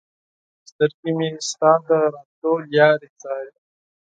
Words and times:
سترګې 0.69 1.11
مې 1.17 1.29
ستا 1.49 1.71
د 1.87 1.89
راتلو 2.13 2.51
لارې 2.73 3.09
څاري 3.21 3.55